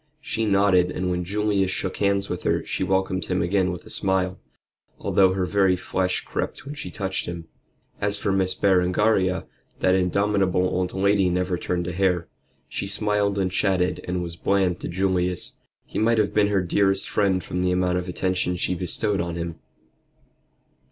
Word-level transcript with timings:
She 0.19 0.47
nodded, 0.47 0.89
and 0.89 1.11
when 1.11 1.23
Julius 1.23 1.69
shook 1.69 1.97
hands 1.97 2.27
with 2.27 2.41
her 2.41 2.65
she 2.65 2.83
welcomed 2.83 3.25
him 3.25 3.43
again 3.43 3.71
with 3.71 3.85
a 3.85 3.91
smile, 3.91 4.39
although 4.97 5.33
her 5.33 5.45
very 5.45 5.75
flesh 5.75 6.25
crept 6.25 6.65
when 6.65 6.73
she 6.73 6.89
touched 6.89 7.27
him. 7.27 7.45
As 7.99 8.17
for 8.17 8.31
Miss 8.31 8.55
Berengaria, 8.55 9.45
that 9.77 9.93
indomitable 9.93 10.59
old 10.63 10.91
lady 10.93 11.29
never 11.29 11.55
turned 11.55 11.85
a 11.85 11.91
hair. 11.91 12.27
She 12.67 12.87
smiled 12.87 13.37
and 13.37 13.51
chatted, 13.51 14.03
and 14.07 14.23
was 14.23 14.35
bland 14.35 14.79
to 14.79 14.87
Julius. 14.87 15.57
He 15.85 15.99
might 15.99 16.17
have 16.17 16.33
been 16.33 16.47
her 16.47 16.63
dearest 16.63 17.07
friend 17.07 17.43
from 17.43 17.61
the 17.61 17.69
amount 17.71 17.99
of 17.99 18.09
attention 18.09 18.55
she 18.55 18.73
bestowed 18.73 19.21
on 19.21 19.35
him. 19.35 19.59